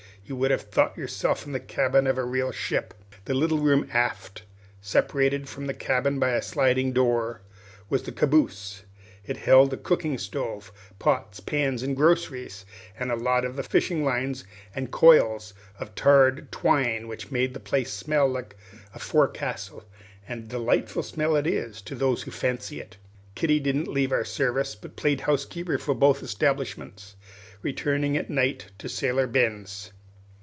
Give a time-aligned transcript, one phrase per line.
[0.23, 2.93] You would have thought yourself in the cabin of a real ship.
[3.25, 4.43] The little room aft,
[4.79, 7.41] separated from the cabin by a sliding door,
[7.89, 8.83] was the caboose.
[9.25, 12.63] It held a cooking stove, pots, pans, and groceries;
[12.97, 17.91] also a lot of fishing lines and coils of tarred twine, which made the place
[17.91, 18.55] smell like
[18.95, 19.83] a forecastle,
[20.29, 22.95] and a delightful smell it is to those who fancy it.
[23.35, 27.17] Kitty didn't leave our service, but played housekeeper for both establishments,
[27.61, 29.91] returning at night to Sailor Ben's.